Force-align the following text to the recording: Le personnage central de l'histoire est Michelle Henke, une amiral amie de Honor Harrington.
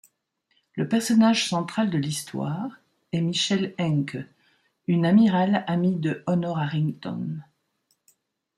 Le 0.73 0.87
personnage 0.89 1.47
central 1.47 1.91
de 1.91 1.97
l'histoire 1.99 2.71
est 3.11 3.21
Michelle 3.21 3.75
Henke, 3.77 4.17
une 4.87 5.05
amiral 5.05 5.63
amie 5.67 5.95
de 5.97 6.23
Honor 6.25 6.57
Harrington. 6.57 7.37